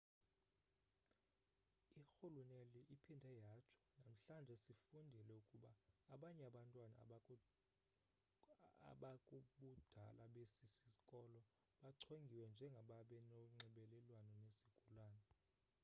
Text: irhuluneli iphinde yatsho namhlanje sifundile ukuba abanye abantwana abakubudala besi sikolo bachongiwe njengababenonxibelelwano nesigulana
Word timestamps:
irhuluneli 1.99 2.81
iphinde 2.95 3.31
yatsho 3.41 3.81
namhlanje 4.05 4.55
sifundile 4.65 5.33
ukuba 5.41 5.69
abanye 6.15 6.43
abantwana 6.49 6.95
abakubudala 8.93 10.25
besi 10.33 10.65
sikolo 10.75 11.39
bachongiwe 11.81 12.45
njengababenonxibelelwano 12.53 14.31
nesigulana 14.43 15.27